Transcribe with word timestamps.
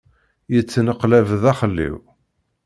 yettneqlab 0.53 1.27
daxxel-iw. 1.43 1.97